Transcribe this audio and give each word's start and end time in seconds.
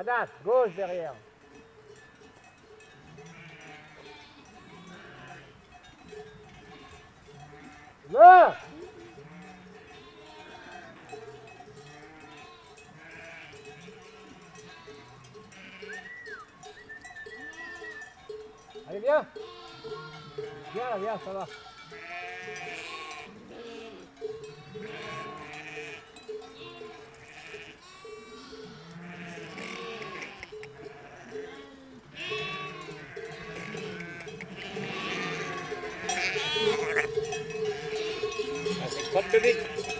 Adat, 0.00 0.28
gauche 0.42 0.74
derrière. 0.74 1.12
Là 8.10 8.56
Allez, 18.88 19.00
viens 19.00 19.26
Viens, 20.72 20.98
viens, 20.98 21.18
ça 21.22 21.32
va. 21.32 21.46
Pas 39.12 39.22
de 39.22 39.99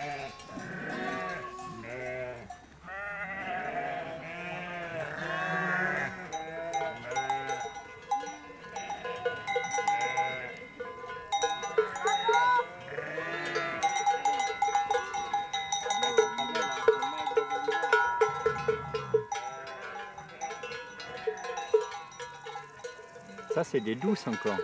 Ça, 23.53 23.63
c'est 23.63 23.79
des 23.81 23.95
douces 23.95 24.27
encore. 24.27 24.57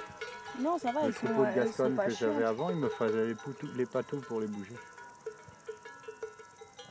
Non, 0.59 0.77
ça 0.77 0.91
va, 0.91 1.01
Le 1.01 1.07
elles 1.07 1.13
sont, 1.13 1.25
troupeau 1.27 1.41
de 1.43 1.47
elles 1.47 1.53
sont 1.53 1.65
Gascogne 1.67 1.95
pas 1.95 2.05
que 2.05 2.11
j'avais 2.11 2.43
avant, 2.43 2.69
il 2.69 2.77
me 2.77 2.89
faisait 2.89 3.25
les, 3.27 3.35
poutou- 3.35 3.69
les 3.75 3.85
patous 3.85 4.21
pour 4.21 4.39
les 4.39 4.47
bouger. 4.47 4.75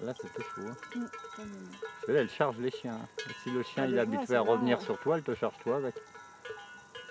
Là, 0.02 0.12
c'était 0.14 0.42
chaud. 0.42 0.60
hein. 0.68 0.98
Mm, 1.38 2.12
là, 2.12 2.20
elle 2.20 2.28
charge 2.30 2.58
les 2.58 2.70
chiens. 2.70 2.94
hein. 3.02 3.08
Si 3.42 3.50
le 3.50 3.62
chien 3.62 3.84
Ah, 3.84 3.88
il 3.88 3.98
habitué 3.98 4.26
c'est 4.26 4.36
à 4.36 4.40
revenir 4.42 4.80
sur 4.80 4.98
toi, 5.00 5.16
elle 5.16 5.22
te 5.22 5.34
charge 5.34 5.56
toi 5.62 5.76
avec. 5.76 5.94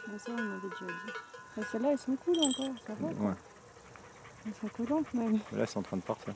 Mais 0.07 0.19
ça, 0.19 0.31
on 0.31 0.41
m'avait 0.41 0.69
déjà 0.69 0.85
dit. 0.85 1.11
Mais 1.57 1.63
Celles-là, 1.71 1.91
elles 1.93 1.97
sont 1.97 2.15
cool 2.17 2.37
encore, 2.37 2.75
ça 2.85 2.93
va. 2.99 3.07
Ouais. 3.07 3.33
Elles 4.45 4.53
sont 4.53 4.67
collantes 4.67 5.13
même. 5.15 5.33
Là, 5.33 5.39
elles 5.61 5.67
sont 5.67 5.79
en 5.79 5.83
train 5.83 5.97
de 5.97 6.03
partir. 6.03 6.33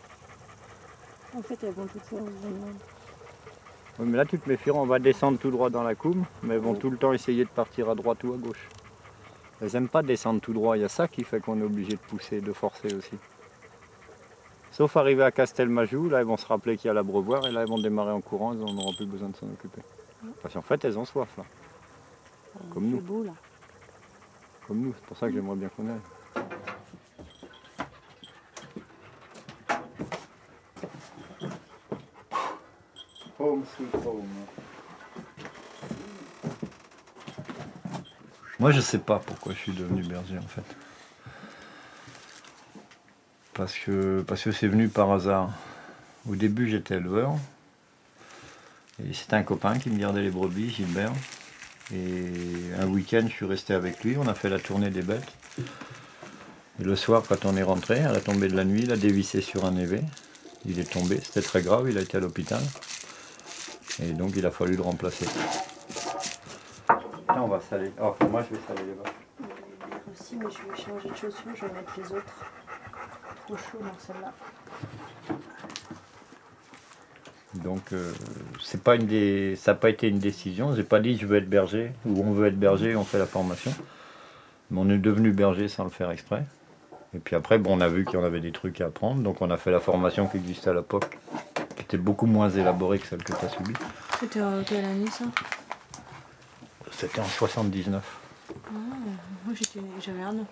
En 1.38 1.42
fait, 1.44 1.64
elles 1.64 1.74
vont 1.74 1.86
toutes 1.86 2.04
seules. 2.06 2.20
Oui, 4.00 4.06
mais 4.08 4.18
là, 4.18 4.26
tu 4.26 4.40
te 4.40 4.48
méfieras, 4.50 4.80
on 4.80 4.86
va 4.86 5.00
descendre 5.00 5.38
tout 5.38 5.52
droit 5.52 5.70
dans 5.70 5.84
la 5.84 5.94
coume, 5.96 6.24
mais 6.44 6.56
elles 6.56 6.62
vont 6.62 6.76
tout 6.76 6.90
le 6.90 6.98
temps 6.98 7.12
essayer 7.12 7.44
de 7.44 7.50
partir 7.50 7.90
à 7.90 7.96
droite 7.96 8.24
ou 8.24 8.34
à 8.34 8.38
gauche. 8.38 8.68
Elles 9.62 9.72
n'aiment 9.74 9.90
pas 9.90 10.04
descendre 10.04 10.40
tout 10.40 10.54
droit, 10.54 10.78
il 10.78 10.82
y 10.82 10.86
a 10.86 10.90
ça 10.90 11.08
qui 11.10 11.24
fait 11.24 11.42
qu'on 11.42 11.60
est 11.60 11.66
obligé 11.66 11.92
de 11.94 11.98
pousser, 12.00 12.40
de 12.40 12.54
forcer 12.54 12.96
aussi. 12.96 13.18
Sauf 14.72 14.96
arriver 14.96 15.24
à 15.24 15.32
Castelmajou, 15.32 16.08
là, 16.10 16.20
elles 16.20 16.26
vont 16.26 16.38
se 16.38 16.46
rappeler 16.46 16.78
qu'il 16.78 16.88
y 16.88 16.92
a 16.92 16.94
l'abreuvoir, 16.94 17.46
et 17.48 17.52
là, 17.52 17.62
elles 17.64 17.68
vont 17.68 17.78
démarrer 17.82 18.12
en 18.14 18.22
courant, 18.22 18.54
elles 18.54 18.60
n'auront 18.60 18.94
plus 18.94 19.06
besoin 19.06 19.30
de 19.30 19.36
s'en 19.36 19.48
occuper. 19.48 19.82
Parce 20.42 20.54
qu'en 20.54 20.62
fait, 20.62 20.86
elles 20.86 20.98
ont 20.98 21.06
soif, 21.06 21.30
là, 21.38 21.44
Comme 22.74 22.86
nous. 22.88 23.02
beau 23.02 23.24
là. 23.24 23.34
comme 24.66 24.80
nous, 24.80 24.94
c'est 24.96 25.06
pour 25.08 25.18
ça 25.18 25.28
que 25.28 25.34
j'aimerais 25.34 25.58
bien 25.58 25.70
qu'on 25.76 25.90
aille. 25.90 26.46
Moi, 38.60 38.72
je 38.72 38.82
sais 38.82 38.98
pas 38.98 39.20
pourquoi 39.20 39.54
je 39.54 39.60
suis 39.60 39.72
devenu 39.72 40.04
berger 40.04 40.38
en 40.38 40.48
fait. 40.48 40.76
Parce 43.54 43.78
que 43.78 44.24
parce 44.28 44.44
que 44.44 44.52
c'est 44.52 44.68
venu 44.68 44.90
par 44.90 45.12
hasard. 45.12 45.52
Au 46.30 46.36
début, 46.36 46.70
j'étais 46.70 46.96
éleveur. 46.96 47.36
Et 49.02 49.14
c'était 49.14 49.36
un 49.36 49.44
copain 49.44 49.80
qui 49.80 49.90
me 49.90 49.98
gardait 49.98 50.22
les 50.22 50.30
brebis, 50.30 50.70
Gilbert. 50.70 51.14
Et 51.94 52.32
un 52.80 52.88
week-end, 52.88 53.24
je 53.28 53.34
suis 53.34 53.46
resté 53.46 53.74
avec 53.74 54.04
lui. 54.04 54.18
On 54.18 54.28
a 54.28 54.34
fait 54.34 54.50
la 54.50 54.60
tournée 54.60 54.90
des 54.90 55.02
bêtes. 55.02 55.32
Et 56.80 56.84
le 56.84 56.96
soir, 56.96 57.24
quand 57.28 57.46
on 57.46 57.56
est 57.56 57.64
rentré, 57.64 58.02
à 58.02 58.12
la 58.12 58.22
tombée 58.22 58.50
de 58.50 58.56
la 58.56 58.66
nuit, 58.66 58.82
il 58.84 58.92
a 58.92 58.98
dévissé 58.98 59.42
sur 59.42 59.66
un 59.66 59.76
évé. 59.78 60.02
Il 60.66 60.80
est 60.80 60.92
tombé, 60.92 61.20
c'était 61.24 61.42
très 61.42 61.62
grave, 61.62 61.90
il 61.90 61.98
a 61.98 62.02
été 62.02 62.18
à 62.18 62.20
l'hôpital. 62.20 62.62
Et 64.04 64.12
donc, 64.12 64.34
il 64.36 64.46
a 64.46 64.52
fallu 64.52 64.76
le 64.76 64.82
remplacer. 64.82 65.26
On 67.42 67.48
va 67.48 67.62
saler. 67.62 67.92
Oh, 68.02 68.14
moi, 68.30 68.44
je 68.50 68.56
vais 68.56 68.62
saler 68.68 68.88
les 68.88 68.94
vaches. 68.94 69.14
Aussi, 70.12 70.36
mais 70.36 70.46
je 70.50 70.70
vais 70.70 70.78
changer 70.78 71.10
de 71.10 71.16
chaussures, 71.16 71.56
je 71.56 71.66
vais 71.66 71.74
mettre 71.74 71.94
les 71.98 72.12
autres. 72.12 72.34
Trop 73.46 73.56
chaud 73.56 73.80
dans 73.80 74.00
celle-là. 74.00 74.34
Donc, 77.56 77.94
euh, 77.94 78.12
c'est 78.60 78.84
pas 78.84 78.96
une 78.96 79.08
des... 79.08 79.56
ça 79.56 79.72
n'a 79.72 79.78
pas 79.78 79.90
été 79.90 80.08
une 80.08 80.20
décision. 80.20 80.76
J'ai 80.76 80.84
pas 80.84 81.00
dit 81.00 81.18
je 81.18 81.26
veux 81.26 81.38
être 81.38 81.50
berger 81.50 81.92
ou 82.06 82.22
on 82.24 82.32
veut 82.32 82.48
être 82.48 82.60
berger, 82.60 82.96
on 82.96 83.04
fait 83.04 83.18
la 83.18 83.26
formation. 83.26 83.72
Mais 84.70 84.80
on 84.82 84.90
est 84.90 84.98
devenu 84.98 85.32
berger 85.32 85.68
sans 85.68 85.86
le 85.86 85.90
faire 85.90 86.12
exprès. 86.12 86.44
Et 87.16 87.20
puis 87.20 87.36
après, 87.36 87.58
bon, 87.58 87.78
on 87.78 87.82
a 87.82 87.88
vu 87.88 88.06
qu'il 88.06 88.20
y 88.20 88.22
en 88.22 88.26
avait 88.26 88.42
des 88.42 88.52
trucs 88.52 88.82
à 88.82 88.88
apprendre. 88.88 89.22
Donc, 89.22 89.42
on 89.42 89.50
a 89.50 89.58
fait 89.58 89.72
la 89.72 89.80
formation 89.80 90.28
qui 90.28 90.38
existait 90.38 90.72
à 90.72 90.74
l'époque, 90.74 91.18
qui 91.76 91.84
était 91.84 91.98
beaucoup 91.98 92.28
moins 92.28 92.50
élaborée 92.50 93.00
que 93.00 93.08
celle 93.08 93.24
que 93.24 93.34
tu 93.34 93.46
as 93.46 93.50
subie. 93.50 93.74
C'était 94.20 94.42
en 94.42 94.62
quelle 94.64 94.86
année 94.86 95.10
ça? 95.10 95.26
C'était 97.00 97.22
en 97.22 97.26
79. 97.26 98.04
Moi 98.74 99.54
j'étais- 99.56 99.80
j'avais 100.02 100.22
un 100.22 100.38
an. 100.40 100.46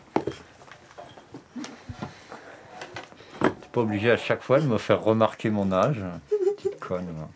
T'es 3.42 3.68
pas 3.74 3.82
obligé 3.82 4.12
à 4.12 4.16
chaque 4.16 4.42
fois 4.42 4.62
de 4.62 4.66
me 4.66 4.78
faire 4.78 5.02
remarquer 5.04 5.50
mon 5.50 5.74
âge. 5.74 6.02
Petite 6.56 6.80
conne. 6.80 7.06
moi. 7.18 7.28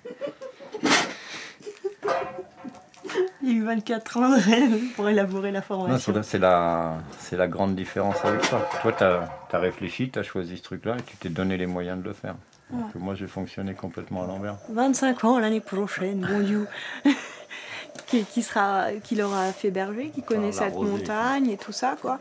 Il 3.43 3.49
y 3.49 3.51
a 3.51 3.55
eu 3.55 3.63
24 3.65 4.17
ans 4.17 4.37
pour 4.95 5.09
élaborer 5.09 5.51
la 5.51 5.61
formation. 5.61 6.13
c'est 6.23 6.39
la- 6.39 6.99
c'est 7.19 7.35
la, 7.35 7.47
grande 7.49 7.75
différence 7.75 8.23
avec 8.23 8.47
toi. 8.47 8.65
Toi, 8.81 8.93
tu 8.93 9.03
as, 9.03 9.59
réfléchi, 9.59 10.09
tu 10.09 10.19
as 10.19 10.23
choisi 10.23 10.55
ce 10.55 10.63
truc-là 10.63 10.95
et 10.97 11.01
tu 11.01 11.17
t'es 11.17 11.27
donné 11.27 11.57
les 11.57 11.65
moyens 11.65 11.99
de 12.01 12.07
le 12.07 12.13
faire. 12.13 12.35
Moi, 12.95 13.15
j'ai 13.15 13.27
fonctionné 13.27 13.73
complètement 13.73 14.23
à 14.23 14.27
l'envers. 14.27 14.55
25 14.69 15.25
ans 15.25 15.37
l'année 15.37 15.59
prochaine, 15.59 16.25
bon 16.25 16.39
Dieu. 16.39 16.65
qui, 18.07 18.23
qui 18.25 18.41
sera, 18.43 18.91
qui 19.03 19.15
l'aura 19.15 19.51
fait 19.53 19.71
berger, 19.71 20.11
qui 20.13 20.21
connaît 20.21 20.51
cette 20.51 20.73
rosée. 20.73 20.91
montagne 20.91 21.49
et 21.49 21.57
tout 21.57 21.71
ça, 21.71 21.97
quoi. 22.01 22.19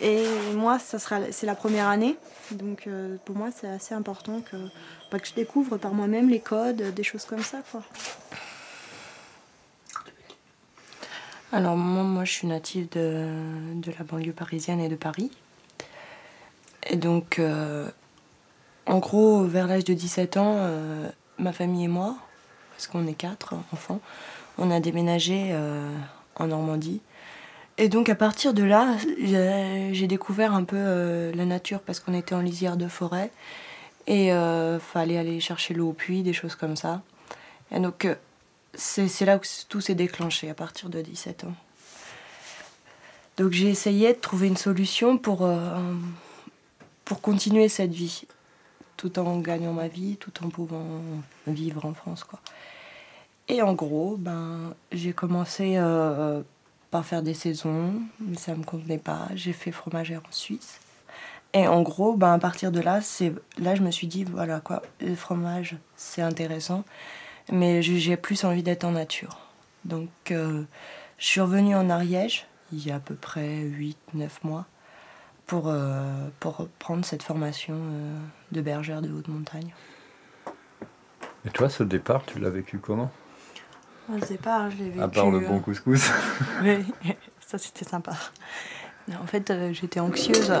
Et 0.00 0.24
moi, 0.54 0.78
ça 0.78 0.98
sera, 0.98 1.20
c'est 1.32 1.46
la 1.46 1.54
première 1.54 1.88
année, 1.88 2.16
donc 2.52 2.86
euh, 2.86 3.16
pour 3.24 3.36
moi, 3.36 3.48
c'est 3.54 3.68
assez 3.68 3.94
important 3.94 4.40
que, 4.40 4.56
bah, 5.10 5.18
que 5.18 5.26
je 5.26 5.34
découvre 5.34 5.76
par 5.76 5.92
moi-même 5.92 6.28
les 6.30 6.40
codes, 6.40 6.94
des 6.94 7.02
choses 7.02 7.24
comme 7.24 7.42
ça, 7.42 7.62
quoi. 7.70 7.82
Alors 11.50 11.76
moi, 11.76 12.02
moi 12.02 12.24
je 12.24 12.32
suis 12.32 12.46
native 12.46 12.88
de, 12.90 13.26
de 13.74 13.92
la 13.98 14.04
banlieue 14.04 14.32
parisienne 14.32 14.80
et 14.80 14.88
de 14.88 14.96
Paris. 14.96 15.30
Et 16.90 16.96
donc, 16.96 17.38
euh, 17.38 17.88
en 18.86 18.98
gros, 18.98 19.44
vers 19.44 19.66
l'âge 19.66 19.84
de 19.84 19.94
17 19.94 20.36
ans, 20.36 20.56
euh, 20.58 21.08
ma 21.38 21.52
famille 21.52 21.84
et 21.84 21.88
moi, 21.88 22.16
parce 22.72 22.86
qu'on 22.86 23.06
est 23.06 23.14
quatre 23.14 23.54
enfants, 23.72 24.00
on 24.58 24.70
a 24.70 24.80
déménagé 24.80 25.50
euh, 25.52 25.90
en 26.36 26.48
Normandie. 26.48 27.00
Et 27.78 27.88
donc 27.88 28.08
à 28.08 28.16
partir 28.16 28.54
de 28.54 28.64
là, 28.64 28.96
j'ai 29.20 30.06
découvert 30.08 30.52
un 30.52 30.64
peu 30.64 30.76
euh, 30.76 31.32
la 31.32 31.44
nature 31.44 31.80
parce 31.80 32.00
qu'on 32.00 32.12
était 32.12 32.34
en 32.34 32.40
lisière 32.40 32.76
de 32.76 32.88
forêt. 32.88 33.30
Et 34.08 34.32
euh, 34.32 34.80
fallait 34.80 35.16
aller 35.16 35.38
chercher 35.38 35.74
l'eau 35.74 35.90
au 35.90 35.92
puits, 35.92 36.22
des 36.22 36.32
choses 36.32 36.56
comme 36.56 36.76
ça. 36.76 37.02
Et 37.70 37.78
donc, 37.78 38.06
euh, 38.06 38.14
c'est 38.74 39.24
là 39.24 39.36
où 39.36 39.40
tout 39.68 39.80
s'est 39.80 39.94
déclenché, 39.94 40.48
à 40.48 40.54
partir 40.54 40.88
de 40.88 41.02
17 41.02 41.44
ans. 41.44 41.54
Donc, 43.36 43.52
j'ai 43.52 43.68
essayé 43.68 44.14
de 44.14 44.18
trouver 44.18 44.48
une 44.48 44.56
solution 44.56 45.18
pour, 45.18 45.48
pour 47.04 47.20
continuer 47.20 47.68
cette 47.68 47.92
vie, 47.92 48.22
tout 48.96 49.18
en 49.18 49.38
gagnant 49.40 49.74
ma 49.74 49.88
vie, 49.88 50.16
tout 50.16 50.32
en 50.42 50.48
pouvant 50.48 51.02
vivre 51.46 51.84
en 51.84 51.92
France, 51.92 52.24
quoi. 52.24 52.40
Et 53.48 53.62
en 53.62 53.72
gros, 53.72 54.16
ben, 54.16 54.74
j'ai 54.92 55.12
commencé 55.12 55.74
euh, 55.76 56.42
par 56.90 57.04
faire 57.04 57.22
des 57.22 57.34
saisons, 57.34 57.94
mais 58.20 58.36
ça 58.36 58.54
me 58.54 58.62
convenait 58.62 58.98
pas. 58.98 59.28
J'ai 59.34 59.52
fait 59.52 59.72
fromagère 59.72 60.20
en 60.28 60.32
Suisse. 60.32 60.80
Et 61.54 61.66
en 61.66 61.82
gros, 61.82 62.14
ben, 62.14 62.34
à 62.34 62.38
partir 62.38 62.72
de 62.72 62.80
là, 62.80 63.00
c'est 63.00 63.32
là 63.58 63.74
je 63.74 63.82
me 63.82 63.90
suis 63.90 64.06
dit 64.06 64.24
voilà 64.24 64.60
quoi, 64.60 64.82
le 65.00 65.14
fromage 65.14 65.76
c'est 65.96 66.20
intéressant, 66.20 66.84
mais 67.50 67.80
j'ai 67.82 68.16
plus 68.18 68.44
envie 68.44 68.62
d'être 68.62 68.84
en 68.84 68.92
nature. 68.92 69.38
Donc 69.86 70.10
euh, 70.30 70.64
je 71.16 71.26
suis 71.26 71.40
revenue 71.40 71.74
en 71.74 71.88
Ariège 71.88 72.46
il 72.72 72.86
y 72.86 72.90
a 72.90 72.96
à 72.96 73.00
peu 73.00 73.14
près 73.14 73.62
8-9 74.14 74.28
mois 74.44 74.66
pour, 75.46 75.68
euh, 75.68 76.28
pour 76.40 76.68
prendre 76.78 77.04
cette 77.04 77.22
formation 77.22 77.74
euh, 77.74 78.18
de 78.52 78.60
bergère 78.60 79.00
de 79.00 79.10
haute 79.10 79.28
montagne. 79.28 79.72
Et 81.46 81.50
toi, 81.50 81.68
ce 81.68 81.82
départ, 81.82 82.24
tu 82.26 82.38
l'as 82.38 82.50
vécu 82.50 82.78
comment? 82.78 83.10
Au 84.10 84.18
départ, 84.26 84.70
je 84.70 84.76
l'ai 84.78 84.90
vécu. 84.90 85.00
À 85.00 85.08
part 85.08 85.30
le 85.30 85.38
euh, 85.38 85.48
bon 85.48 85.60
couscous. 85.60 86.10
Oui, 86.62 86.84
ça 87.46 87.58
c'était 87.58 87.84
sympa. 87.84 88.12
En 89.20 89.26
fait, 89.26 89.50
euh, 89.50 89.72
j'étais 89.72 90.00
anxieuse, 90.00 90.52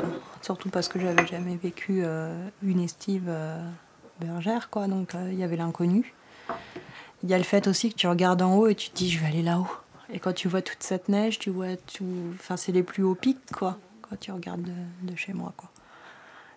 surtout 0.42 0.70
parce 0.70 0.88
que 0.88 0.98
j'avais 0.98 1.26
jamais 1.26 1.56
vécu 1.56 2.02
euh, 2.02 2.48
une 2.62 2.80
estive 2.80 3.26
euh, 3.28 3.62
bergère, 4.20 4.70
quoi. 4.70 4.86
Donc 4.86 5.14
euh, 5.14 5.28
il 5.32 5.38
y 5.38 5.44
avait 5.44 5.56
l'inconnu. 5.56 6.14
Il 7.22 7.28
y 7.28 7.34
a 7.34 7.38
le 7.38 7.44
fait 7.44 7.66
aussi 7.66 7.90
que 7.90 7.96
tu 7.96 8.06
regardes 8.06 8.40
en 8.42 8.54
haut 8.56 8.68
et 8.68 8.74
tu 8.74 8.90
te 8.90 8.96
dis 8.96 9.10
je 9.10 9.18
vais 9.18 9.26
aller 9.26 9.42
là-haut. 9.42 9.68
Et 10.10 10.18
quand 10.18 10.32
tu 10.32 10.48
vois 10.48 10.62
toute 10.62 10.82
cette 10.82 11.08
neige, 11.08 11.38
tu 11.38 11.50
vois 11.50 11.76
tout. 11.76 12.32
Enfin, 12.34 12.56
c'est 12.56 12.72
les 12.72 12.82
plus 12.82 13.02
hauts 13.02 13.14
pics, 13.14 13.52
quoi. 13.52 13.76
Quand 14.02 14.16
tu 14.18 14.32
regardes 14.32 14.62
de, 14.62 14.72
de 15.10 15.16
chez 15.16 15.34
moi, 15.34 15.52
quoi. 15.56 15.68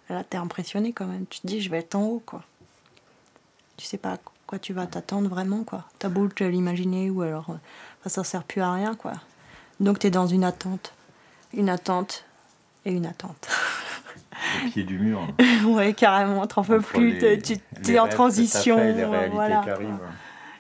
Là, 0.10 0.24
t'es 0.24 0.38
impressionné 0.38 0.94
quand 0.94 1.06
même. 1.06 1.26
Tu 1.30 1.42
te 1.42 1.48
dis 1.48 1.62
je 1.62 1.70
vais 1.70 1.80
être 1.80 1.96
en 1.96 2.04
haut, 2.04 2.24
quoi. 2.26 2.44
Tu 3.76 3.86
sais 3.86 3.98
pas 3.98 4.18
quoi 4.52 4.60
tu 4.60 4.74
vas 4.74 4.86
t'attendre 4.86 5.30
vraiment, 5.30 5.64
quoi. 5.64 5.86
T'as 5.98 6.10
beau 6.10 6.28
l'imaginer 6.42 7.10
ou 7.10 7.22
alors. 7.22 7.52
euh, 7.52 7.56
enfin, 8.02 8.10
ça 8.10 8.26
sert 8.26 8.44
plus 8.44 8.60
à 8.60 8.74
rien, 8.74 8.96
quoi. 8.96 9.14
Donc 9.80 10.00
t'es 10.00 10.10
dans 10.10 10.28
une 10.28 10.44
attente. 10.44 10.92
Une 11.54 11.70
attente 11.70 12.26
et 12.84 12.92
une 12.92 13.06
attente. 13.06 13.48
Au 14.66 14.70
pied 14.70 14.84
du 14.84 15.00
mur. 15.00 15.26
ouais, 15.68 15.94
carrément, 15.94 16.46
t'en 16.48 16.66
peux 16.66 16.82
plus, 16.82 17.18
les- 17.18 17.42
tu 17.42 17.60
t'es 17.82 17.98
en 17.98 18.10
transition. 18.10 18.76
fait 18.76 18.90
et 18.90 18.94
les 18.94 19.06
réalités 19.06 19.36
voilà. 19.36 19.62
qui 19.64 19.70
arrivent. 19.70 20.00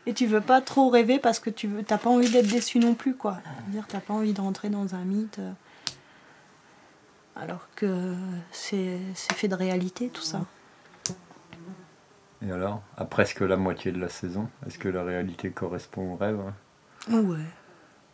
Et 0.06 0.14
tu 0.14 0.26
veux 0.26 0.40
pas 0.40 0.62
trop 0.62 0.90
rêver 0.90 1.20
parce 1.20 1.40
que 1.40 1.50
tu 1.50 1.68
veux, 1.68 1.84
t'as 1.84 1.98
pas 1.98 2.10
envie 2.10 2.30
d'être 2.30 2.48
déçu 2.48 2.80
non 2.80 2.94
plus, 2.94 3.14
quoi. 3.14 3.40
dire 3.68 3.84
t'as 3.90 4.00
pas 4.00 4.14
envie 4.14 4.32
de 4.32 4.40
rentrer 4.40 4.70
dans 4.70 4.96
un 4.96 5.04
mythe. 5.04 5.40
euh, 5.40 5.52
Alors 7.36 7.68
que 7.76 8.16
c'est 8.54 9.00
fait 9.34 9.50
de 9.50 9.56
réalité, 9.56 10.08
tout 10.08 10.22
ça. 10.22 10.46
Et 12.46 12.52
alors, 12.52 12.82
à 12.98 13.06
presque 13.06 13.42
la 13.42 13.56
moitié 13.56 13.92
de 13.92 14.00
la 14.00 14.10
saison, 14.10 14.50
est-ce 14.66 14.80
que 14.80 14.90
la 14.90 15.04
réalité 15.04 15.52
correspond 15.52 16.14
au 16.14 16.16
rêve 16.16 16.40
Ouais. 17.10 17.46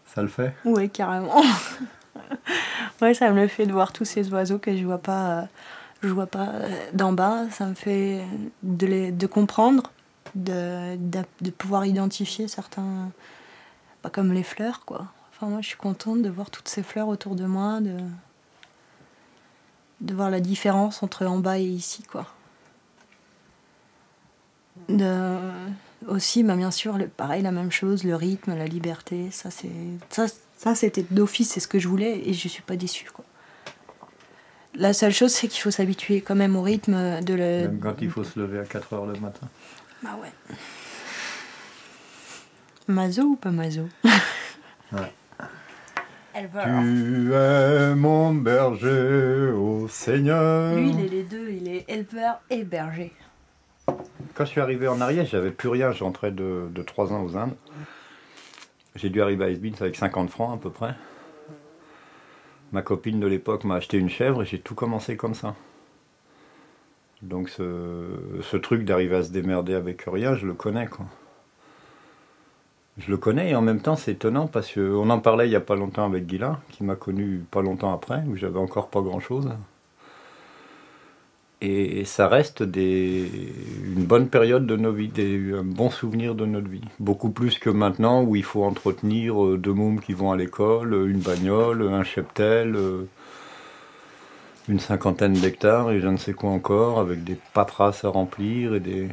Ça 0.05 0.21
le 0.21 0.27
fait? 0.27 0.53
Ouais, 0.65 0.89
carrément. 0.89 1.41
ouais, 3.01 3.13
ça 3.13 3.31
me 3.31 3.41
le 3.41 3.47
fait 3.47 3.65
de 3.65 3.71
voir 3.71 3.93
tous 3.93 4.05
ces 4.05 4.31
oiseaux 4.33 4.59
que 4.59 4.75
je 4.75 4.83
vois 4.85 4.97
pas, 4.97 5.29
euh, 5.29 5.41
je 6.03 6.09
vois 6.09 6.27
pas 6.27 6.49
euh, 6.49 6.69
d'en 6.93 7.13
bas. 7.13 7.49
Ça 7.51 7.65
me 7.65 7.73
fait 7.73 8.21
de, 8.63 8.85
les, 8.87 9.11
de 9.11 9.27
comprendre, 9.27 9.91
de, 10.35 10.97
de, 10.97 11.19
de 11.41 11.49
pouvoir 11.51 11.85
identifier 11.85 12.47
certains, 12.47 13.09
pas 14.01 14.09
comme 14.09 14.33
les 14.33 14.43
fleurs, 14.43 14.83
quoi. 14.85 15.05
Enfin, 15.31 15.47
moi, 15.47 15.61
je 15.61 15.67
suis 15.67 15.77
contente 15.77 16.21
de 16.21 16.29
voir 16.29 16.49
toutes 16.49 16.67
ces 16.67 16.83
fleurs 16.83 17.07
autour 17.07 17.35
de 17.35 17.45
moi, 17.45 17.79
de, 17.79 17.97
de 20.01 20.13
voir 20.13 20.29
la 20.29 20.39
différence 20.39 21.01
entre 21.03 21.25
en 21.25 21.37
bas 21.39 21.59
et 21.59 21.63
ici, 21.63 22.03
quoi. 22.03 22.25
De, 24.89 25.37
aussi, 26.07 26.43
bah, 26.43 26.55
bien 26.55 26.71
sûr, 26.71 26.97
le, 26.97 27.07
pareil, 27.07 27.41
la 27.41 27.51
même 27.51 27.71
chose, 27.71 28.03
le 28.03 28.15
rythme, 28.15 28.55
la 28.55 28.65
liberté, 28.65 29.29
ça, 29.31 29.51
c'est, 29.51 29.69
ça, 30.09 30.25
ça 30.57 30.75
c'était 30.75 31.05
d'office, 31.09 31.49
c'est 31.49 31.59
ce 31.59 31.67
que 31.67 31.79
je 31.79 31.87
voulais 31.87 32.21
et 32.25 32.33
je 32.33 32.47
suis 32.47 32.61
pas 32.61 32.75
déçue, 32.75 33.09
quoi. 33.11 33.25
La 34.75 34.93
seule 34.93 35.13
chose, 35.13 35.31
c'est 35.31 35.47
qu'il 35.47 35.61
faut 35.61 35.71
s'habituer 35.71 36.21
quand 36.21 36.35
même 36.35 36.55
au 36.55 36.61
rythme 36.61 37.21
de 37.21 37.33
le. 37.33 37.61
Même 37.67 37.79
quand 37.79 37.95
il 37.99 38.11
faut 38.11 38.23
se 38.23 38.39
lever 38.39 38.59
à 38.59 38.63
4 38.63 38.93
heures 38.93 39.05
le 39.07 39.19
matin. 39.19 39.47
Bah 40.03 40.19
ouais. 40.21 40.31
Mazo 42.87 43.23
ou 43.23 43.35
pas 43.35 43.51
Mazo? 43.51 43.87
Ouais. 44.93 45.11
Elle 46.33 46.47
va. 46.47 46.63
Tu 46.63 47.33
es 47.33 47.95
mon 47.95 48.33
berger, 48.33 49.51
ô 49.51 49.89
Seigneur. 49.89 50.77
Lui, 50.77 50.91
il 50.91 50.99
est 51.01 51.09
les 51.09 51.23
deux, 51.23 51.49
il 51.49 51.67
est 51.67 51.83
éleveur 51.89 52.39
et 52.49 52.63
berger. 52.63 53.11
Quand 54.37 54.45
je 54.45 54.51
suis 54.51 54.61
arrivé 54.61 54.87
en 54.87 55.01
Ariège, 55.01 55.31
j'avais 55.31 55.49
plus 55.49 55.67
rien. 55.67 55.91
Je 55.93 56.03
rentrais 56.03 56.29
de, 56.29 56.67
de 56.69 56.81
3 56.83 57.11
ans 57.11 57.23
aux 57.23 57.35
Indes. 57.37 57.55
J'ai 58.95 59.09
dû 59.09 59.19
arriver 59.19 59.45
à 59.45 59.49
Esbins 59.49 59.71
avec 59.79 59.95
50 59.95 60.29
francs 60.29 60.53
à 60.53 60.61
peu 60.61 60.69
près. 60.69 60.93
Ma 62.71 62.83
copine 62.83 63.19
de 63.19 63.25
l'époque 63.25 63.63
m'a 63.63 63.75
acheté 63.75 63.97
une 63.97 64.09
chèvre 64.09 64.43
et 64.43 64.45
j'ai 64.45 64.59
tout 64.59 64.75
commencé 64.75 65.17
comme 65.17 65.33
ça. 65.33 65.55
Donc 67.23 67.49
ce, 67.49 68.57
truc 68.57 68.85
d'arriver 68.85 69.15
à 69.15 69.23
se 69.23 69.31
démerder 69.31 69.73
avec 69.73 70.03
rien, 70.05 70.35
je 70.35 70.45
le 70.45 70.53
connais 70.53 70.85
quoi. 70.85 71.05
Je 72.99 73.09
le 73.09 73.17
connais 73.17 73.49
et 73.49 73.55
en 73.55 73.63
même 73.63 73.81
temps 73.81 73.95
c'est 73.95 74.11
étonnant 74.11 74.45
parce 74.45 74.71
qu'on 74.71 75.09
en 75.09 75.19
parlait 75.19 75.47
il 75.47 75.49
n'y 75.49 75.55
a 75.55 75.61
pas 75.61 75.75
longtemps 75.75 76.05
avec 76.05 76.27
Guilain, 76.27 76.59
qui 76.69 76.83
m'a 76.83 76.95
connu 76.95 77.43
pas 77.49 77.63
longtemps 77.63 77.91
après, 77.91 78.23
où 78.27 78.35
j'avais 78.35 78.59
encore 78.59 78.89
pas 78.89 79.01
grand 79.01 79.19
chose. 79.19 79.49
Et 81.59 82.05
ça 82.05 82.27
reste 82.27 82.61
des, 82.61 83.27
une 83.95 84.05
bonne 84.05 84.29
période 84.29 84.67
de 84.67 84.75
nos 84.75 84.91
vies, 84.91 85.11
un 85.55 85.63
bon 85.63 85.89
souvenir 85.89 86.35
de 86.35 86.45
notre 86.45 86.67
vie. 86.69 86.83
Beaucoup 86.99 87.31
plus 87.31 87.57
que 87.57 87.71
maintenant 87.71 88.21
où 88.23 88.35
il 88.35 88.43
faut 88.43 88.63
entretenir 88.63 89.43
euh, 89.43 89.57
deux 89.57 89.73
mômes 89.73 89.99
qui 89.99 90.13
vont 90.13 90.31
à 90.31 90.37
l'école, 90.37 90.93
une 91.09 91.19
bagnole, 91.19 91.81
un 91.81 92.03
cheptel, 92.03 92.75
euh, 92.75 93.07
une 94.69 94.79
cinquantaine 94.79 95.33
d'hectares 95.33 95.89
et 95.91 95.99
je 95.99 96.07
ne 96.07 96.17
sais 96.17 96.33
quoi 96.33 96.51
encore, 96.51 96.99
avec 96.99 97.23
des 97.23 97.37
paperasses 97.53 98.05
à 98.05 98.09
remplir 98.09 98.75
et 98.75 98.79
des. 98.79 99.09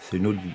C'est 0.00 0.16
une 0.16 0.26
autre 0.28 0.40
vie. 0.40 0.54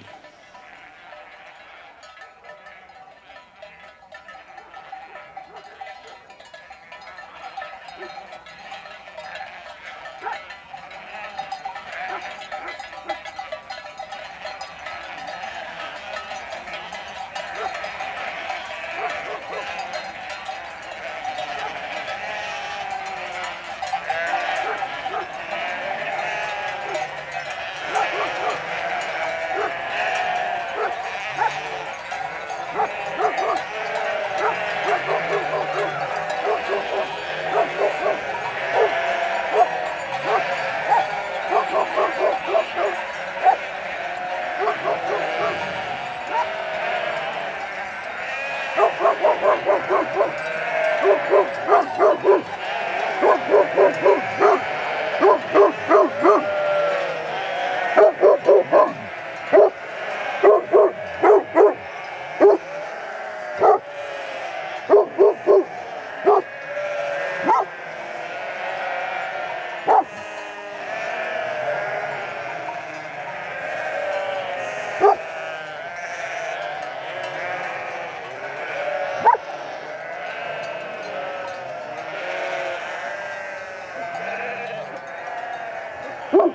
Woof, 86.32 86.54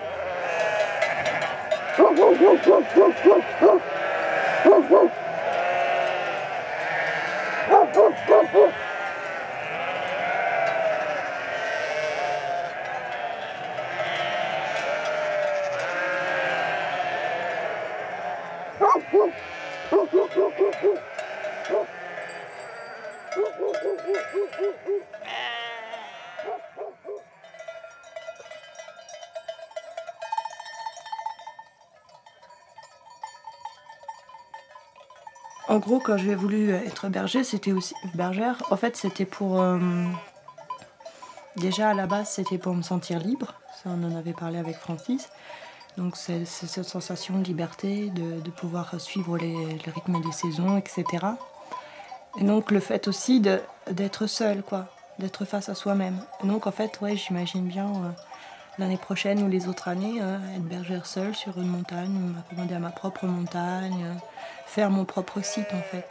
woof, 1.99 2.40
woof, 2.40 2.66
woof, 2.66 3.25
woof, 3.25 3.25
woof, 3.61 3.83
woof, 4.64 4.90
woof. 4.90 5.24
En 35.75 35.81
gros, 35.81 35.99
quand 35.99 36.16
j'ai 36.16 36.37
voulu 36.37 36.71
être 36.71 37.09
bergère. 37.09 38.62
En 38.71 38.76
fait, 38.76 38.97
c'était 38.97 39.25
pour 39.25 39.61
euh, 39.61 39.81
déjà 41.57 41.90
à 41.90 41.95
la 41.95 42.07
base, 42.07 42.31
c'était 42.31 42.59
pour 42.59 42.76
me 42.76 42.83
sentir 42.83 43.19
libre. 43.19 43.54
Ça, 43.83 43.90
on 43.90 44.04
en 44.04 44.14
avait 44.14 44.35
parlé 44.35 44.59
avec 44.59 44.76
Francis. 44.76 45.31
Donc, 45.97 46.16
c'est 46.16 46.45
cette 46.45 46.85
sensation 46.85 47.40
de 47.40 47.45
liberté, 47.45 48.11
de, 48.11 48.50
pouvoir 48.50 49.00
suivre 49.00 49.37
les, 49.37 49.52
les 49.52 49.90
rythmes 49.93 50.23
des 50.23 50.31
saisons, 50.31 50.78
etc. 50.78 51.04
Et 52.38 52.45
donc, 52.45 52.71
le 52.71 52.78
fait 52.78 53.09
aussi 53.09 53.40
d'être 53.40 54.28
seul, 54.28 54.62
quoi, 54.62 54.87
d'être 55.19 55.45
face 55.45 55.69
à 55.69 55.75
soi-même. 55.75 56.21
Donc, 56.45 56.69
en 56.69 56.73
fait, 56.73 57.00
ouais, 57.00 57.16
j'imagine 57.16 57.66
bien 57.66 57.88
euh, 57.88 58.11
l'année 58.78 58.97
prochaine 58.97 59.43
ou 59.43 59.49
les 59.49 59.66
autres 59.66 59.88
années 59.88 60.21
euh, 60.23 60.38
être 60.54 60.69
bergère 60.69 61.04
seule 61.04 61.35
sur 61.35 61.59
une 61.59 61.66
montagne, 61.66 62.12
m'accommoder 62.12 62.76
à 62.76 62.78
ma 62.78 62.90
propre 62.90 63.26
montagne. 63.26 64.14
Faire 64.66 64.90
mon 64.90 65.04
propre 65.04 65.40
site 65.42 65.73
en 65.73 65.83
fait. 65.83 66.06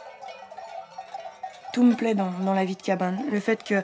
Tout 1.72 1.82
me 1.82 1.94
plaît 1.94 2.14
dans, 2.14 2.30
dans 2.30 2.54
la 2.54 2.64
vie 2.64 2.76
de 2.76 2.82
cabane. 2.82 3.24
Le 3.30 3.40
fait 3.40 3.64
que 3.64 3.82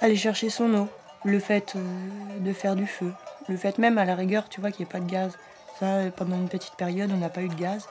aller 0.00 0.16
chercher 0.16 0.50
son 0.50 0.72
eau, 0.74 0.88
le 1.24 1.38
fait 1.38 1.74
euh, 1.76 2.38
de 2.40 2.52
faire 2.52 2.76
du 2.76 2.86
feu, 2.86 3.12
le 3.48 3.56
fait 3.56 3.78
même 3.78 3.98
à 3.98 4.04
la 4.04 4.14
rigueur, 4.14 4.48
tu 4.48 4.60
vois, 4.60 4.70
qu'il 4.70 4.84
n'y 4.84 4.90
ait 4.90 4.92
pas 4.92 5.00
de 5.00 5.10
gaz. 5.10 5.38
Ça, 5.78 6.10
pendant 6.16 6.36
une 6.36 6.48
petite 6.48 6.74
période, 6.74 7.10
on 7.12 7.16
n'a 7.16 7.28
pas 7.28 7.42
eu 7.42 7.48
de 7.48 7.54
gaz. 7.54 7.88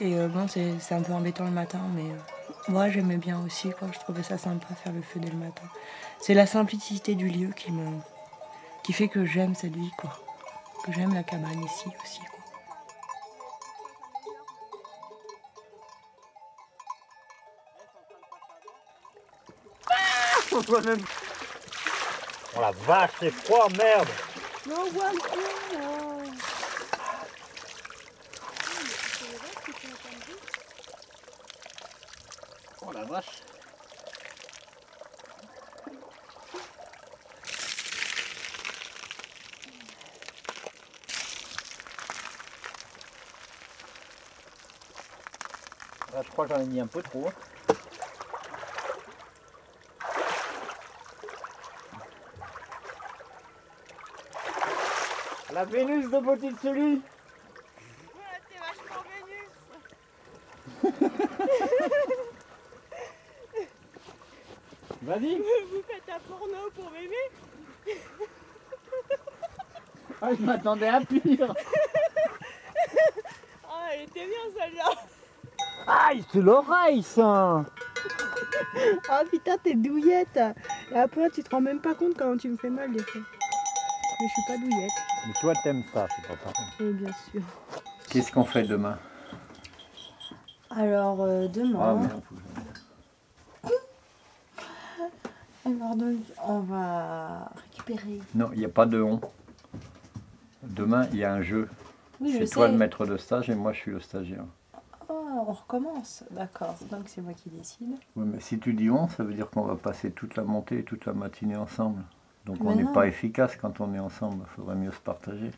Et 0.00 0.16
euh, 0.16 0.28
bon, 0.28 0.46
c'est 0.48 0.78
c'est 0.80 0.94
un 0.94 1.02
peu 1.02 1.12
embêtant 1.12 1.44
le 1.44 1.50
matin, 1.50 1.80
mais 1.94 2.02
euh, 2.02 2.16
moi 2.68 2.88
j'aimais 2.88 3.16
bien 3.16 3.40
aussi, 3.44 3.70
quoi. 3.70 3.88
Je 3.92 3.98
trouvais 3.98 4.22
ça 4.22 4.38
sympa 4.38 4.68
faire 4.82 4.92
le 4.92 5.02
feu 5.02 5.20
dès 5.20 5.30
le 5.30 5.36
matin. 5.36 5.64
C'est 6.20 6.34
la 6.34 6.46
simplicité 6.46 7.14
du 7.14 7.28
lieu 7.28 7.52
qui 7.54 7.72
me, 7.72 7.86
qui 8.82 8.92
fait 8.92 9.08
que 9.08 9.24
j'aime 9.24 9.54
cette 9.54 9.76
vie, 9.76 9.92
quoi. 9.98 10.10
Que 10.84 10.92
j'aime 10.92 11.14
la 11.14 11.22
cabane 11.22 11.62
ici 11.64 11.88
aussi, 12.02 12.20
quoi. 20.66 20.80
Oh 22.54 22.60
la 22.60 22.72
vache, 22.72 23.10
c'est 23.20 23.30
froid, 23.30 23.68
merde 23.70 24.08
Oh 32.82 32.92
la 32.92 33.04
vache 33.04 33.42
Là, 46.12 46.20
je 46.22 46.30
crois 46.30 46.46
que 46.46 46.54
j'en 46.54 46.60
ai 46.60 46.66
mis 46.66 46.78
un 46.80 46.86
peu 46.86 47.00
trop. 47.02 47.30
La 55.62 55.68
Vénus 55.68 56.10
de 56.10 56.18
Botticelli 56.18 57.00
t'es 58.48 58.58
vachement 58.58 59.04
Vas-y. 65.02 65.36
Vous 65.36 65.82
faites 65.86 66.08
un 66.12 66.18
porno 66.28 66.68
pour 66.74 66.90
bébé 66.90 67.14
Ah, 70.20 70.30
je 70.36 70.42
m'attendais 70.42 70.88
à 70.88 71.00
pire. 71.00 71.54
Ah, 73.64 73.90
elle 73.94 74.02
était 74.02 74.26
bien 74.26 74.50
celle-là. 74.58 74.90
Aïe, 75.86 76.24
c'est 76.32 76.40
l'oreille 76.40 77.04
ça. 77.04 77.64
Ah 79.08 79.22
putain, 79.30 79.56
t'es 79.58 79.74
douillette. 79.74 80.40
Et 80.90 80.98
après, 80.98 81.30
tu 81.30 81.44
te 81.44 81.50
rends 81.50 81.60
même 81.60 81.80
pas 81.80 81.94
compte 81.94 82.16
quand 82.18 82.36
tu 82.36 82.48
me 82.48 82.56
fais 82.56 82.70
mal 82.70 82.90
des 82.92 83.02
fois. 83.02 83.20
Mais 84.20 84.26
je 84.26 84.32
suis 84.32 84.42
pas 84.46 84.56
douillette, 84.58 84.90
Mais 85.26 85.32
toi, 85.40 85.52
t'aimes 85.62 85.82
ça, 85.92 86.06
c'est 86.16 86.26
pas 86.28 86.36
pareil. 86.36 86.66
oui, 86.80 86.92
bien 86.94 87.12
sûr. 87.30 87.42
Qu'est-ce 88.10 88.32
qu'on 88.32 88.44
fait 88.44 88.64
demain? 88.64 88.98
Alors, 90.70 91.20
euh, 91.22 91.48
demain... 91.48 92.08
Ah 93.64 93.68
Alors 95.64 95.94
donc, 95.94 96.16
on 96.44 96.58
va 96.60 97.50
récupérer. 97.70 98.20
Non, 98.34 98.50
il 98.52 98.58
n'y 98.58 98.64
a 98.64 98.68
pas 98.68 98.84
de 98.86 99.00
on. 99.00 99.20
Demain, 100.64 101.06
il 101.12 101.18
y 101.18 101.24
a 101.24 101.32
un 101.32 101.42
jeu. 101.42 101.68
Oui, 102.20 102.32
je 102.32 102.44
C'est 102.44 102.52
toi 102.54 102.66
sais. 102.66 102.72
le 102.72 102.78
maître 102.78 103.06
de 103.06 103.16
stage 103.16 103.48
et 103.48 103.54
moi 103.54 103.72
je 103.72 103.78
suis 103.78 103.90
le 103.92 104.00
stagiaire. 104.00 104.44
Oh, 105.08 105.24
on 105.48 105.52
recommence. 105.52 106.24
D'accord. 106.32 106.74
Donc 106.90 107.02
c'est 107.06 107.20
moi 107.20 107.32
qui 107.34 107.48
décide. 107.50 107.94
Oui, 108.16 108.24
mais 108.26 108.40
si 108.40 108.58
tu 108.58 108.72
dis 108.74 108.90
on, 108.90 109.08
ça 109.08 109.22
veut 109.22 109.34
dire 109.34 109.48
qu'on 109.50 109.62
va 109.62 109.76
passer 109.76 110.10
toute 110.10 110.34
la 110.36 110.42
montée 110.42 110.80
et 110.80 110.84
toute 110.84 111.06
la 111.06 111.12
matinée 111.12 111.56
ensemble. 111.56 112.02
Donc 112.46 112.58
on 112.62 112.74
n'est 112.74 112.92
pas 112.92 113.06
efficace 113.06 113.56
quand 113.56 113.80
on 113.80 113.94
est 113.94 113.98
ensemble. 113.98 114.44
Il 114.44 114.54
faudrait 114.56 114.74
mieux 114.74 114.90
se 114.90 115.00
partager. 115.00 115.50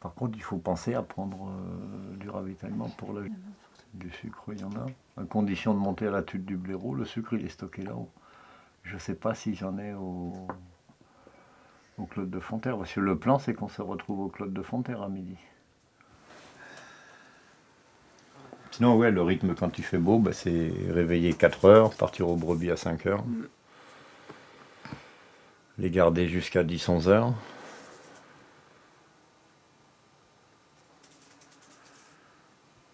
Par 0.00 0.14
contre, 0.14 0.36
il 0.36 0.42
faut 0.42 0.58
penser 0.58 0.94
à 0.94 1.02
prendre 1.02 1.48
euh, 1.48 2.16
du 2.16 2.28
ravitaillement 2.28 2.88
pour 2.90 3.12
le 3.12 3.28
du 3.94 4.10
sucre, 4.10 4.44
il 4.52 4.60
y 4.60 4.64
en 4.64 4.72
a. 4.72 5.20
À 5.20 5.24
condition 5.24 5.72
de 5.72 5.78
monter 5.78 6.06
à 6.06 6.10
la 6.10 6.22
tuile 6.22 6.44
du 6.44 6.56
blaireau, 6.56 6.94
le 6.94 7.04
sucre 7.04 7.32
il 7.32 7.44
est 7.44 7.48
stocké 7.48 7.82
là-haut. 7.82 8.10
Je 8.82 8.94
ne 8.94 8.98
sais 8.98 9.14
pas 9.14 9.34
si 9.34 9.54
j'en 9.54 9.78
ai 9.78 9.94
au, 9.94 10.46
au 11.98 12.04
Claude 12.04 12.30
de 12.30 12.40
Fonterre. 12.40 12.76
Parce 12.76 12.92
que 12.92 13.00
le 13.00 13.18
plan, 13.18 13.38
c'est 13.38 13.54
qu'on 13.54 13.68
se 13.68 13.82
retrouve 13.82 14.20
au 14.20 14.28
Claude 14.28 14.52
de 14.52 14.62
Fonterre 14.62 15.02
à 15.02 15.08
midi. 15.08 15.36
Sinon, 18.70 18.96
ouais, 18.96 19.10
le 19.10 19.22
rythme 19.22 19.54
quand 19.54 19.78
il 19.78 19.84
fait 19.84 19.98
beau, 19.98 20.18
bah, 20.18 20.32
c'est 20.32 20.70
réveiller 20.90 21.32
4 21.32 21.64
heures, 21.64 21.94
partir 21.94 22.28
au 22.28 22.36
brebis 22.36 22.70
à 22.70 22.76
5 22.76 23.06
heures. 23.06 23.24
Les 25.78 25.90
garder 25.90 26.26
jusqu'à 26.26 26.64
10-11 26.64 27.08
heures. 27.08 27.34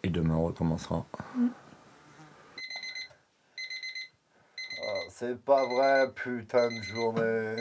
Et 0.02 0.08
demain, 0.08 0.34
on 0.34 0.46
recommencera. 0.46 1.06
Ah, 4.82 5.00
c'est 5.10 5.38
pas 5.44 5.64
vrai, 5.64 6.10
putain 6.12 6.68
de 6.68 6.82
journée. 6.82 7.56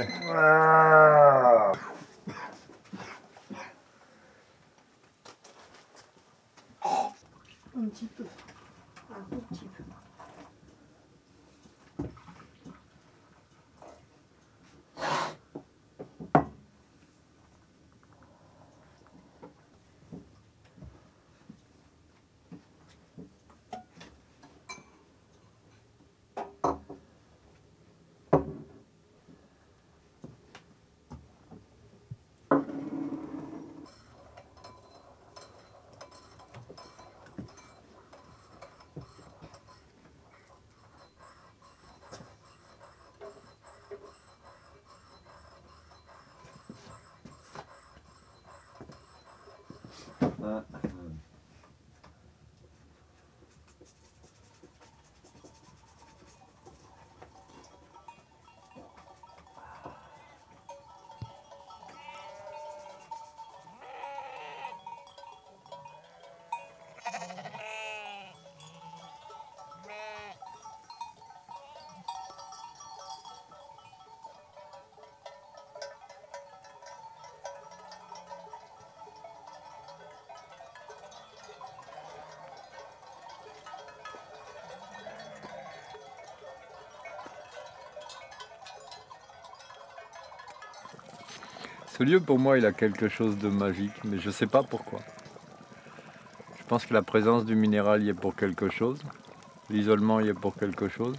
Un 7.77 7.87
petit 7.89 8.07
peu. 8.07 8.25
that. 50.21 50.90
Ce 91.97 92.03
lieu, 92.03 92.21
pour 92.21 92.39
moi, 92.39 92.57
il 92.57 92.65
a 92.65 92.71
quelque 92.71 93.09
chose 93.09 93.37
de 93.37 93.49
magique, 93.49 93.91
mais 94.05 94.17
je 94.17 94.27
ne 94.27 94.31
sais 94.31 94.47
pas 94.47 94.63
pourquoi. 94.63 95.01
Je 96.57 96.63
pense 96.63 96.85
que 96.85 96.93
la 96.93 97.01
présence 97.01 97.43
du 97.43 97.53
minéral 97.53 98.01
y 98.01 98.07
est 98.07 98.13
pour 98.13 98.33
quelque 98.33 98.69
chose. 98.69 99.03
L'isolement 99.69 100.21
y 100.21 100.29
est 100.29 100.33
pour 100.33 100.55
quelque 100.55 100.87
chose. 100.87 101.17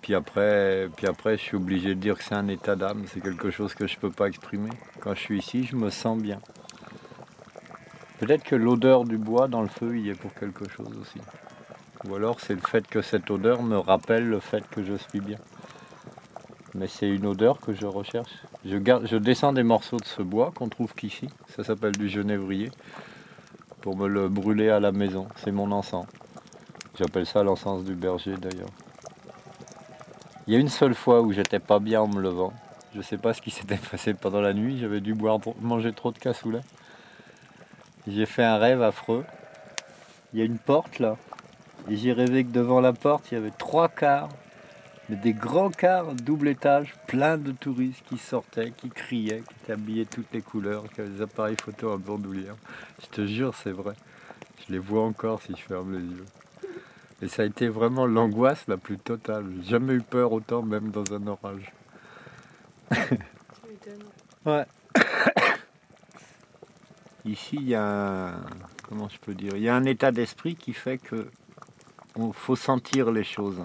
Puis 0.00 0.16
après, 0.16 0.88
puis 0.96 1.06
après, 1.06 1.36
je 1.36 1.42
suis 1.42 1.56
obligé 1.56 1.94
de 1.94 2.00
dire 2.00 2.18
que 2.18 2.24
c'est 2.24 2.34
un 2.34 2.48
état 2.48 2.74
d'âme, 2.74 3.04
c'est 3.06 3.20
quelque 3.20 3.52
chose 3.52 3.72
que 3.72 3.86
je 3.86 3.94
ne 3.94 4.00
peux 4.00 4.10
pas 4.10 4.26
exprimer. 4.26 4.70
Quand 4.98 5.14
je 5.14 5.20
suis 5.20 5.38
ici, 5.38 5.62
je 5.64 5.76
me 5.76 5.88
sens 5.88 6.20
bien. 6.20 6.40
Peut-être 8.18 8.42
que 8.42 8.56
l'odeur 8.56 9.04
du 9.04 9.16
bois 9.16 9.46
dans 9.46 9.62
le 9.62 9.68
feu 9.68 9.96
y 9.96 10.10
est 10.10 10.20
pour 10.20 10.34
quelque 10.34 10.68
chose 10.68 10.90
aussi. 11.00 11.20
Ou 12.04 12.16
alors 12.16 12.40
c'est 12.40 12.54
le 12.54 12.60
fait 12.60 12.84
que 12.84 13.00
cette 13.00 13.30
odeur 13.30 13.62
me 13.62 13.78
rappelle 13.78 14.28
le 14.28 14.40
fait 14.40 14.68
que 14.68 14.82
je 14.82 14.94
suis 14.94 15.20
bien. 15.20 15.38
Mais 16.74 16.86
c'est 16.86 17.08
une 17.08 17.26
odeur 17.26 17.60
que 17.60 17.74
je 17.74 17.86
recherche. 17.86 18.30
Je, 18.64 19.16
descends 19.16 19.52
des 19.52 19.62
morceaux 19.62 19.98
de 19.98 20.04
ce 20.04 20.22
bois 20.22 20.52
qu'on 20.54 20.68
trouve 20.68 20.94
qu'ici. 20.94 21.28
Ça 21.54 21.64
s'appelle 21.64 21.92
du 21.92 22.08
genévrier. 22.08 22.70
Pour 23.82 23.96
me 23.96 24.08
le 24.08 24.28
brûler 24.28 24.70
à 24.70 24.80
la 24.80 24.92
maison. 24.92 25.28
C'est 25.36 25.50
mon 25.50 25.70
encens. 25.70 26.06
J'appelle 26.98 27.26
ça 27.26 27.42
l'encens 27.42 27.84
du 27.84 27.94
berger 27.94 28.36
d'ailleurs. 28.36 28.70
Il 30.46 30.54
y 30.54 30.56
a 30.56 30.60
une 30.60 30.68
seule 30.68 30.94
fois 30.94 31.20
où 31.20 31.32
j'étais 31.32 31.58
pas 31.58 31.78
bien 31.78 32.00
en 32.00 32.08
me 32.08 32.20
levant. 32.20 32.52
Je 32.94 33.02
sais 33.02 33.18
pas 33.18 33.34
ce 33.34 33.42
qui 33.42 33.50
s'était 33.50 33.76
passé 33.90 34.14
pendant 34.14 34.40
la 34.40 34.54
nuit. 34.54 34.78
J'avais 34.78 35.00
dû 35.00 35.14
boire, 35.14 35.38
manger 35.60 35.92
trop 35.92 36.10
de 36.10 36.18
cassoulet. 36.18 36.60
J'ai 38.06 38.26
fait 38.26 38.44
un 38.44 38.56
rêve 38.56 38.82
affreux. 38.82 39.24
Il 40.32 40.38
y 40.38 40.42
a 40.42 40.44
une 40.44 40.58
porte 40.58 40.98
là. 40.98 41.16
Et 41.88 41.96
j'ai 41.96 42.12
rêvé 42.12 42.44
que 42.44 42.50
devant 42.50 42.80
la 42.80 42.92
porte, 42.92 43.30
il 43.30 43.34
y 43.34 43.36
avait 43.36 43.50
trois 43.50 43.88
quarts, 43.88 44.28
des 45.16 45.32
grands 45.32 45.70
quarts, 45.70 46.14
double 46.14 46.48
étage, 46.48 46.94
plein 47.06 47.36
de 47.36 47.52
touristes 47.52 48.02
qui 48.08 48.18
sortaient, 48.18 48.70
qui 48.70 48.88
criaient, 48.88 49.42
qui 49.46 49.54
étaient 49.62 49.72
habillés 49.72 50.06
toutes 50.06 50.32
les 50.32 50.42
couleurs, 50.42 50.84
qui 50.92 51.00
avaient 51.00 51.10
des 51.10 51.22
appareils 51.22 51.56
photo 51.56 51.92
en 51.92 51.98
bandoulière. 51.98 52.56
Je 53.02 53.06
te 53.06 53.26
jure, 53.26 53.54
c'est 53.54 53.72
vrai. 53.72 53.94
Je 54.66 54.72
les 54.72 54.78
vois 54.78 55.02
encore 55.02 55.42
si 55.42 55.54
je 55.56 55.62
ferme 55.62 55.92
les 55.92 56.04
yeux. 56.04 56.26
Et 57.20 57.28
ça 57.28 57.42
a 57.42 57.44
été 57.44 57.68
vraiment 57.68 58.06
l'angoisse 58.06 58.64
la 58.68 58.76
plus 58.76 58.98
totale. 58.98 59.46
J'ai 59.62 59.70
jamais 59.70 59.94
eu 59.94 60.02
peur 60.02 60.32
autant, 60.32 60.62
même 60.62 60.90
dans 60.90 61.12
un 61.12 61.26
orage. 61.26 61.72
ouais. 64.46 64.66
Ici, 67.24 67.56
il 67.60 67.68
y 67.68 67.74
a 67.76 67.84
un, 67.84 68.40
comment 68.88 69.08
je 69.08 69.18
peux 69.18 69.34
dire, 69.34 69.52
il 69.54 69.62
y 69.62 69.68
a 69.68 69.76
un 69.76 69.84
état 69.84 70.10
d'esprit 70.10 70.56
qui 70.56 70.72
fait 70.72 70.98
que 70.98 71.28
on 72.16 72.32
faut 72.32 72.56
sentir 72.56 73.10
les 73.12 73.24
choses. 73.24 73.62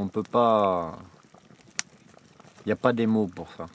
On 0.00 0.06
peut 0.06 0.22
pas, 0.22 0.96
il 2.60 2.66
n'y 2.66 2.72
a 2.72 2.76
pas 2.76 2.92
des 2.92 3.08
mots 3.08 3.26
pour 3.26 3.52
ça. 3.54 3.66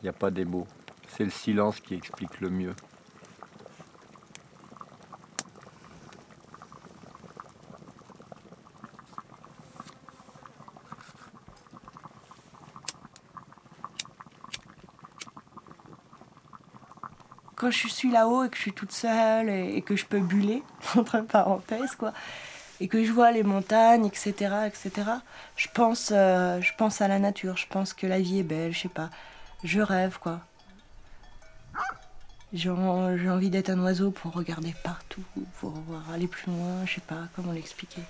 Il 0.00 0.04
n'y 0.04 0.08
a 0.08 0.14
pas 0.14 0.30
des 0.30 0.46
mots. 0.46 0.66
C'est 1.08 1.24
le 1.24 1.30
silence 1.30 1.78
qui 1.80 1.92
explique 1.92 2.40
le 2.40 2.48
mieux. 2.48 2.74
Quand 17.64 17.70
je 17.70 17.88
suis 17.88 18.10
là-haut 18.10 18.44
et 18.44 18.50
que 18.50 18.56
je 18.56 18.60
suis 18.60 18.72
toute 18.74 18.92
seule 18.92 19.48
et, 19.48 19.80
que 19.80 19.96
je 19.96 20.04
peux 20.04 20.20
buller, 20.20 20.62
entre 20.96 21.20
parenthèses, 21.20 21.94
quoi, 21.94 22.12
et 22.78 22.88
que 22.88 23.02
je 23.02 23.10
vois 23.10 23.32
les 23.32 23.42
montagnes, 23.42 24.04
etc., 24.04 24.32
etc., 24.66 24.92
je 25.56 25.68
pense, 25.72 26.10
euh, 26.12 26.60
je 26.60 26.72
pense 26.76 27.00
à 27.00 27.08
la 27.08 27.18
nature, 27.18 27.56
je 27.56 27.66
pense 27.66 27.94
que 27.94 28.06
la 28.06 28.20
vie 28.20 28.40
est 28.40 28.42
belle, 28.42 28.72
je 28.74 28.80
sais 28.80 28.88
pas. 28.88 29.08
Je 29.62 29.80
rêve, 29.80 30.18
quoi. 30.18 30.40
J'ai 32.52 32.68
envie 32.68 33.48
d'être 33.48 33.70
un 33.70 33.80
oiseau 33.80 34.10
pour 34.10 34.32
regarder 34.32 34.74
partout, 34.84 35.24
pour 35.58 35.74
aller 36.12 36.26
plus 36.26 36.52
loin, 36.52 36.84
je 36.84 36.96
sais 36.96 37.00
pas 37.00 37.28
comment 37.34 37.52
l'expliquer. 37.52 38.02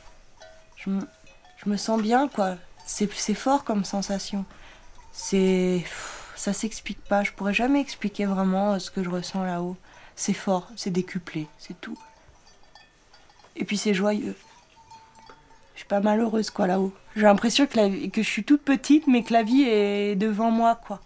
Je 0.76 0.90
me 1.66 1.76
sens 1.76 2.02
bien, 2.02 2.26
quoi. 2.26 2.56
C'est 2.86 3.34
fort 3.34 3.62
comme 3.62 3.84
sensation. 3.84 4.44
C'est 5.12 5.84
ça 6.34 6.52
s'explique 6.52 7.02
pas. 7.04 7.22
Je 7.22 7.32
pourrais 7.32 7.54
jamais 7.54 7.80
expliquer 7.80 8.26
vraiment 8.26 8.74
euh, 8.74 8.78
ce 8.78 8.90
que 8.90 9.02
je 9.02 9.10
ressens 9.10 9.44
là-haut. 9.44 9.76
C'est 10.16 10.32
fort, 10.32 10.68
c'est 10.76 10.90
décuplé, 10.90 11.46
c'est 11.58 11.80
tout. 11.80 11.98
Et 13.56 13.64
puis 13.64 13.76
c'est 13.76 13.94
joyeux. 13.94 14.36
Je 15.74 15.80
suis 15.80 15.88
pas 15.88 16.00
malheureuse 16.00 16.50
quoi 16.50 16.66
là-haut. 16.66 16.92
J'ai 17.16 17.22
l'impression 17.22 17.66
que, 17.66 18.08
que 18.08 18.22
je 18.22 18.28
suis 18.28 18.44
toute 18.44 18.62
petite 18.62 19.06
mais 19.06 19.22
que 19.22 19.32
la 19.32 19.42
vie 19.42 19.62
est 19.62 20.16
devant 20.16 20.50
moi 20.50 20.80
quoi. 20.86 21.00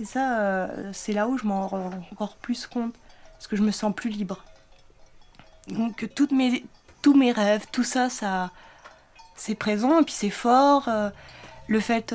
Et 0.00 0.04
ça, 0.04 0.40
euh, 0.40 0.90
c'est 0.92 1.12
là 1.12 1.28
où 1.28 1.38
je 1.38 1.44
m'en 1.44 1.68
rends 1.68 1.90
encore 2.12 2.36
plus 2.36 2.66
compte. 2.66 2.94
Parce 3.34 3.46
que 3.46 3.56
je 3.56 3.62
me 3.62 3.70
sens 3.70 3.94
plus 3.94 4.10
libre. 4.10 4.44
Donc 5.68 6.08
toutes 6.14 6.32
mes, 6.32 6.64
tous 7.02 7.14
mes 7.14 7.32
rêves, 7.32 7.66
tout 7.72 7.84
ça, 7.84 8.08
ça 8.08 8.50
c'est 9.36 9.54
présent 9.54 10.00
et 10.00 10.04
puis 10.04 10.14
c'est 10.14 10.30
fort. 10.30 10.88
Euh, 10.88 11.10
le 11.66 11.80
fait 11.80 12.14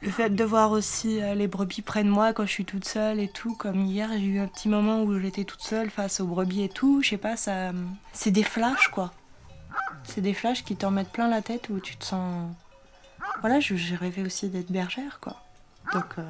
le 0.00 0.10
fait 0.10 0.30
de 0.30 0.44
voir 0.44 0.70
aussi 0.70 1.20
euh, 1.20 1.34
les 1.34 1.48
brebis 1.48 1.82
près 1.82 2.04
de 2.04 2.08
moi 2.08 2.32
quand 2.32 2.46
je 2.46 2.52
suis 2.52 2.64
toute 2.64 2.84
seule 2.84 3.18
et 3.18 3.28
tout, 3.28 3.54
comme 3.54 3.84
hier, 3.84 4.08
j'ai 4.12 4.24
eu 4.24 4.38
un 4.38 4.46
petit 4.46 4.68
moment 4.68 5.02
où 5.02 5.18
j'étais 5.18 5.44
toute 5.44 5.62
seule 5.62 5.90
face 5.90 6.20
aux 6.20 6.26
brebis 6.26 6.62
et 6.62 6.68
tout, 6.68 7.02
je 7.02 7.10
sais 7.10 7.16
pas, 7.16 7.36
ça, 7.36 7.72
c'est 8.12 8.30
des 8.30 8.44
flashs 8.44 8.88
quoi. 8.88 9.12
C'est 10.04 10.20
des 10.20 10.34
flashs 10.34 10.64
qui 10.64 10.76
t'en 10.76 10.90
mettent 10.90 11.10
plein 11.10 11.28
la 11.28 11.42
tête 11.42 11.68
où 11.68 11.80
tu 11.80 11.96
te 11.96 12.04
sens. 12.04 12.50
Voilà, 13.40 13.60
j'ai 13.60 13.96
rêvé 13.96 14.22
aussi 14.22 14.48
d'être 14.48 14.70
bergère 14.70 15.18
quoi. 15.20 15.36
Donc 15.92 16.18
euh, 16.18 16.22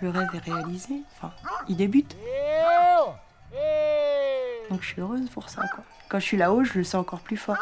le 0.00 0.10
rêve 0.10 0.28
est 0.34 0.50
réalisé, 0.50 1.02
enfin, 1.16 1.32
il 1.68 1.76
débute. 1.76 2.16
Donc 4.70 4.82
je 4.82 4.86
suis 4.86 5.00
heureuse 5.00 5.28
pour 5.30 5.48
ça 5.48 5.62
quoi. 5.68 5.84
Quand 6.08 6.18
je 6.18 6.24
suis 6.24 6.36
là-haut, 6.36 6.64
je 6.64 6.78
le 6.78 6.84
sens 6.84 7.00
encore 7.00 7.20
plus 7.20 7.36
fort. 7.36 7.58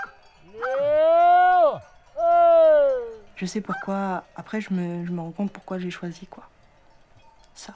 Je 3.36 3.46
sais 3.46 3.60
pourquoi. 3.60 4.24
Après, 4.34 4.60
je 4.60 4.72
me, 4.72 5.04
je 5.06 5.12
rends 5.14 5.30
compte 5.30 5.52
pourquoi 5.52 5.78
j'ai 5.78 5.90
choisi 5.90 6.26
quoi. 6.26 6.48
Ça. 7.54 7.74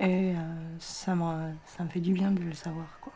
Et 0.00 0.32
euh, 0.34 0.78
ça, 0.78 1.14
me, 1.14 1.52
ça 1.66 1.82
me 1.84 1.88
fait 1.88 2.00
du 2.00 2.12
bien 2.12 2.30
de 2.30 2.40
le 2.40 2.54
savoir 2.54 2.86
quoi. 3.00 3.12